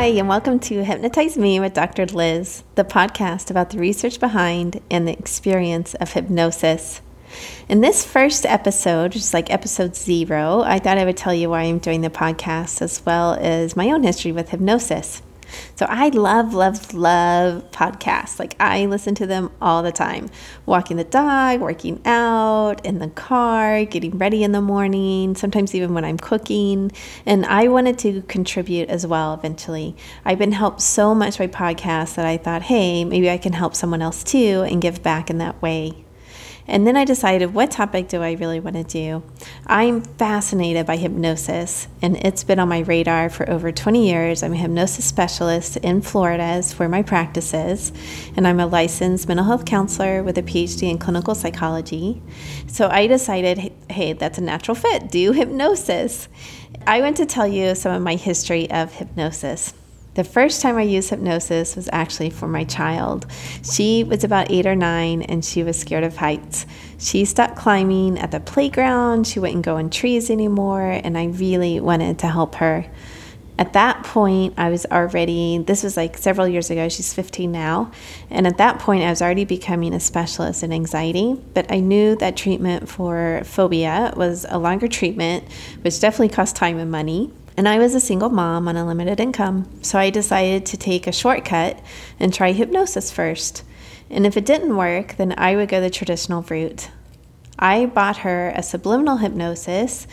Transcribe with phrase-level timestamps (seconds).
[0.00, 2.06] Hi, and welcome to Hypnotize Me with Dr.
[2.06, 7.02] Liz, the podcast about the research behind and the experience of hypnosis.
[7.68, 11.50] In this first episode, which is like episode zero, I thought I would tell you
[11.50, 15.20] why I'm doing the podcast as well as my own history with hypnosis.
[15.76, 18.38] So I love, love, love podcasts.
[18.38, 20.28] Like I listen to them all the time.
[20.66, 25.94] Walking the dog, working out, in the car, getting ready in the morning, sometimes even
[25.94, 26.92] when I'm cooking.
[27.26, 29.96] And I wanted to contribute as well eventually.
[30.24, 33.74] I've been helped so much by podcasts that I thought, hey, maybe I can help
[33.74, 36.04] someone else too and give back in that way.
[36.66, 39.22] And then I decided what topic do I really want to do?
[39.66, 44.42] I'm fascinated by hypnosis, and it's been on my radar for over 20 years.
[44.42, 47.92] I'm a hypnosis specialist in Florida, is where my practice is,
[48.36, 52.22] and I'm a licensed mental health counselor with a PhD in clinical psychology.
[52.66, 56.28] So I decided, hey, that's a natural fit, do hypnosis.
[56.86, 59.74] I want to tell you some of my history of hypnosis.
[60.14, 63.26] The first time I used hypnosis was actually for my child.
[63.62, 66.66] She was about eight or nine and she was scared of heights.
[66.98, 71.78] She stopped climbing at the playground, she wouldn't go in trees anymore, and I really
[71.78, 72.86] wanted to help her.
[73.56, 77.92] At that point, I was already, this was like several years ago, she's 15 now,
[78.30, 81.38] and at that point, I was already becoming a specialist in anxiety.
[81.52, 85.44] But I knew that treatment for phobia was a longer treatment,
[85.82, 87.30] which definitely cost time and money.
[87.60, 91.06] And I was a single mom on a limited income, so I decided to take
[91.06, 91.78] a shortcut
[92.18, 93.64] and try hypnosis first.
[94.08, 96.88] And if it didn't work, then I would go the traditional route.
[97.58, 100.06] I bought her a subliminal hypnosis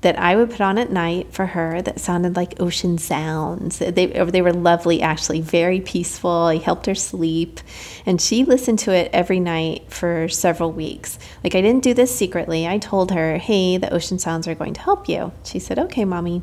[0.00, 3.80] that I would put on at night for her that sounded like ocean sounds.
[3.80, 6.30] They, they were lovely, actually, very peaceful.
[6.30, 7.60] I helped her sleep,
[8.06, 11.18] and she listened to it every night for several weeks.
[11.42, 12.66] Like, I didn't do this secretly.
[12.66, 15.32] I told her, hey, the ocean sounds are going to help you.
[15.44, 16.40] She said, okay, mommy.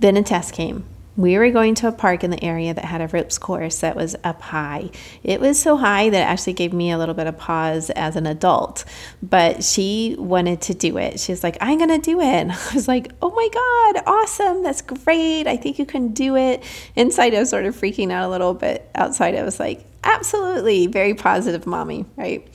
[0.00, 0.84] Then a test came.
[1.16, 3.96] We were going to a park in the area that had a ropes course that
[3.96, 4.90] was up high.
[5.24, 8.14] It was so high that it actually gave me a little bit of pause as
[8.14, 8.84] an adult,
[9.20, 11.18] but she wanted to do it.
[11.18, 12.24] She was like, I'm going to do it.
[12.38, 14.62] And I was like, oh my God, awesome.
[14.62, 15.48] That's great.
[15.48, 16.62] I think you can do it.
[16.94, 18.88] Inside, I was sort of freaking out a little bit.
[18.94, 22.46] Outside, I was like, absolutely, very positive mommy, right?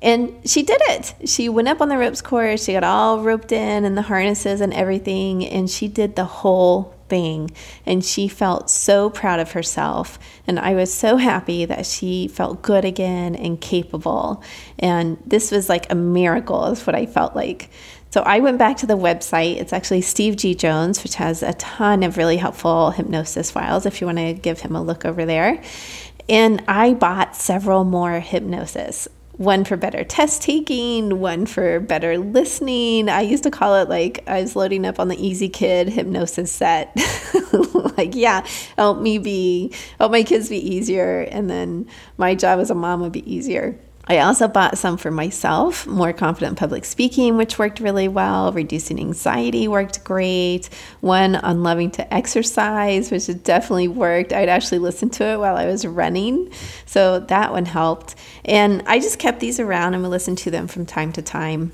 [0.00, 1.14] And she did it.
[1.28, 2.64] She went up on the ropes course.
[2.64, 5.44] She got all roped in and the harnesses and everything.
[5.44, 7.50] And she did the whole thing.
[7.84, 10.18] And she felt so proud of herself.
[10.46, 14.42] And I was so happy that she felt good again and capable.
[14.78, 17.70] And this was like a miracle, is what I felt like.
[18.10, 19.56] So I went back to the website.
[19.56, 20.54] It's actually Steve G.
[20.54, 24.60] Jones, which has a ton of really helpful hypnosis files if you want to give
[24.60, 25.62] him a look over there.
[26.28, 29.08] And I bought several more hypnosis
[29.38, 33.08] one for better test taking, one for better listening.
[33.08, 36.50] I used to call it like I was loading up on the Easy Kid hypnosis
[36.50, 36.94] set.
[37.96, 38.44] like, yeah,
[38.76, 41.20] help me be, help my kids be easier.
[41.20, 43.78] And then my job as a mom would be easier.
[44.08, 48.52] I also bought some for myself, more confident public speaking, which worked really well.
[48.52, 50.70] Reducing anxiety worked great.
[51.00, 54.32] One on loving to exercise, which definitely worked.
[54.32, 56.50] I'd actually listen to it while I was running.
[56.86, 58.14] So that one helped.
[58.46, 61.72] And I just kept these around and would listen to them from time to time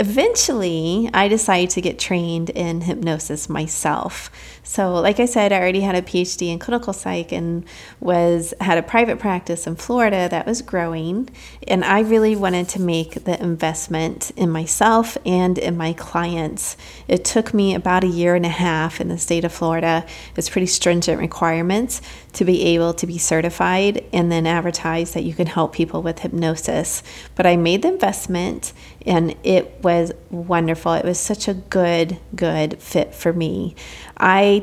[0.00, 4.30] eventually I decided to get trained in hypnosis myself.
[4.70, 7.64] So, like I said, I already had a PhD in clinical psych and
[7.98, 11.28] was had a private practice in Florida that was growing,
[11.66, 16.76] and I really wanted to make the investment in myself and in my clients.
[17.08, 20.06] It took me about a year and a half in the state of Florida.
[20.36, 22.00] It's pretty stringent requirements
[22.34, 26.20] to be able to be certified and then advertise that you can help people with
[26.20, 27.02] hypnosis.
[27.34, 28.72] But I made the investment
[29.04, 30.92] and it was wonderful.
[30.92, 33.74] It was such a good, good fit for me.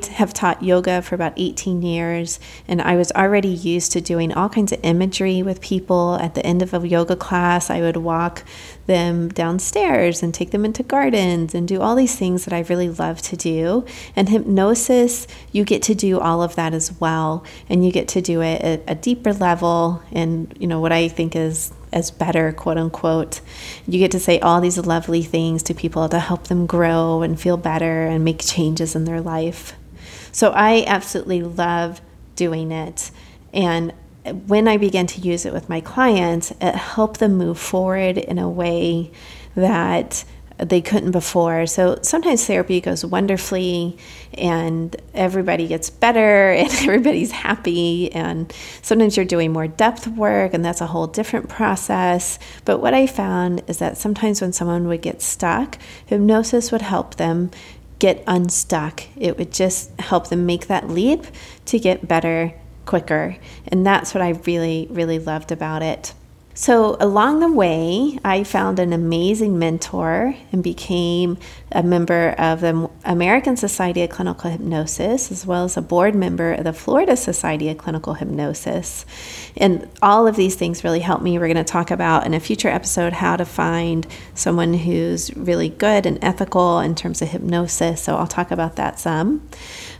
[0.05, 4.33] I have taught yoga for about 18 years, and I was already used to doing
[4.33, 6.17] all kinds of imagery with people.
[6.21, 8.43] At the end of a yoga class, I would walk
[8.85, 12.89] them downstairs and take them into gardens and do all these things that I really
[12.89, 13.85] love to do.
[14.15, 18.21] And hypnosis, you get to do all of that as well, and you get to
[18.21, 20.03] do it at a deeper level.
[20.11, 23.41] And, you know, what I think is as better, quote unquote.
[23.87, 27.39] You get to say all these lovely things to people to help them grow and
[27.39, 29.73] feel better and make changes in their life.
[30.31, 32.01] So I absolutely love
[32.35, 33.11] doing it.
[33.53, 33.93] And
[34.45, 38.37] when I began to use it with my clients, it helped them move forward in
[38.37, 39.11] a way
[39.55, 40.25] that
[40.59, 41.67] they couldn't before.
[41.67, 43.97] So sometimes therapy goes wonderfully
[44.33, 48.11] and everybody gets better and everybody's happy.
[48.11, 48.51] And
[48.81, 52.39] sometimes you're doing more depth work and that's a whole different process.
[52.65, 57.15] But what I found is that sometimes when someone would get stuck, hypnosis would help
[57.15, 57.51] them
[57.99, 59.03] get unstuck.
[59.17, 61.25] It would just help them make that leap
[61.65, 62.53] to get better
[62.85, 63.37] quicker.
[63.67, 66.13] And that's what I really, really loved about it.
[66.59, 71.37] So, along the way, I found an amazing mentor and became
[71.71, 76.53] a member of the American Society of Clinical Hypnosis, as well as a board member
[76.53, 79.05] of the Florida Society of Clinical Hypnosis.
[79.55, 81.37] And all of these things really helped me.
[81.37, 85.69] We're going to talk about in a future episode how to find someone who's really
[85.69, 88.01] good and ethical in terms of hypnosis.
[88.01, 89.47] So, I'll talk about that some.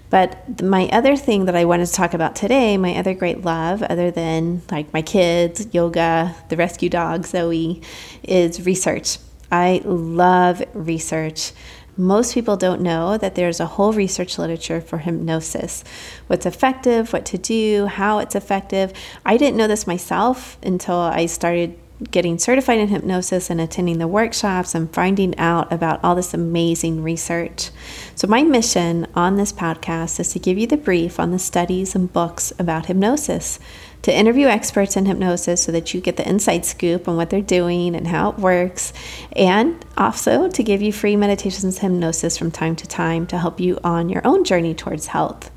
[0.10, 3.84] But my other thing that I wanted to talk about today, my other great love,
[3.84, 7.82] other than like my kids, yoga, the rescue dog, Zoe,
[8.24, 9.18] is research.
[9.52, 11.52] I love research.
[11.98, 15.84] Most people don't know that there's a whole research literature for hypnosis
[16.28, 18.94] what's effective, what to do, how it's effective.
[19.26, 21.78] I didn't know this myself until I started
[22.12, 27.02] getting certified in hypnosis and attending the workshops and finding out about all this amazing
[27.02, 27.72] research.
[28.16, 31.96] So, my mission on this podcast is to give you the brief on the studies
[31.96, 33.60] and books about hypnosis,
[34.04, 37.42] to interview experts in hypnosis so that you get the inside scoop on what they're
[37.42, 38.94] doing and how it works,
[39.36, 43.60] and also to give you free meditations and hypnosis from time to time to help
[43.60, 45.50] you on your own journey towards health.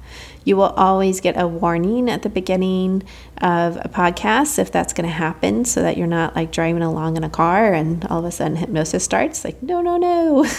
[0.45, 3.03] You will always get a warning at the beginning
[3.39, 7.17] of a podcast if that's going to happen so that you're not like driving along
[7.17, 10.47] in a car and all of a sudden hypnosis starts like no no no.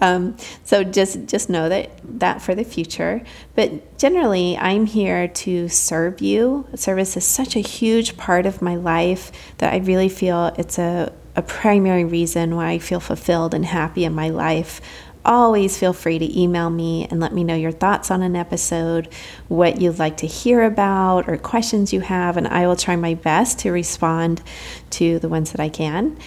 [0.00, 3.22] Um, so just just know that that for the future.
[3.54, 6.66] But generally i'm here to serve you.
[6.74, 11.12] Service is such a huge part of my life that i really feel it's a
[11.34, 14.80] a primary reason why I feel fulfilled and happy in my life
[15.24, 19.08] always feel free to email me and let me know your thoughts on an episode,
[19.48, 23.14] what you'd like to hear about, or questions you have, and I will try my
[23.14, 24.42] best to respond
[24.90, 26.18] to the ones that I can.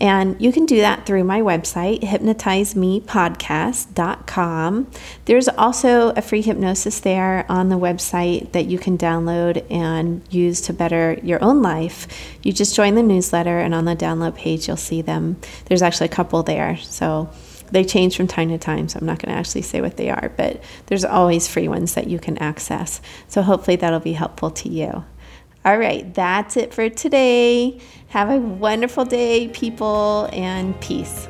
[0.00, 4.90] And you can do that through my website, hypnotisemepodcast.com.
[5.24, 10.60] There's also a free hypnosis there on the website that you can download and use
[10.62, 12.08] to better your own life.
[12.42, 15.36] You just join the newsletter, and on the download page, you'll see them.
[15.66, 16.76] There's actually a couple there.
[16.78, 17.30] So
[17.74, 20.08] they change from time to time, so I'm not going to actually say what they
[20.08, 23.00] are, but there's always free ones that you can access.
[23.28, 25.04] So hopefully that'll be helpful to you.
[25.64, 27.80] All right, that's it for today.
[28.08, 31.28] Have a wonderful day, people, and peace.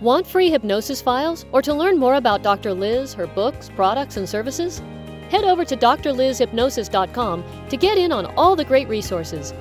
[0.00, 2.74] Want free hypnosis files or to learn more about Dr.
[2.74, 4.82] Liz, her books, products, and services?
[5.30, 9.54] Head over to drlizhypnosis.com to get in on all the great resources.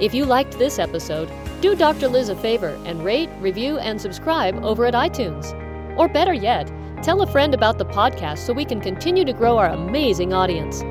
[0.00, 1.28] If you liked this episode,
[1.60, 2.08] do Dr.
[2.08, 5.52] Liz a favor and rate, review, and subscribe over at iTunes.
[5.96, 6.70] Or better yet,
[7.02, 10.82] tell a friend about the podcast so we can continue to grow our amazing audience.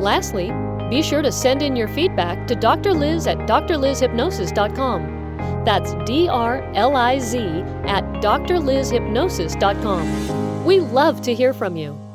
[0.00, 0.52] Lastly,
[0.90, 2.94] be sure to send in your feedback to Dr.
[2.94, 5.16] Liz at drlizhypnosis.com.
[5.64, 7.38] That's D R L I Z
[7.86, 10.64] at drlizhypnosis.com.
[10.64, 12.07] We love to hear from you.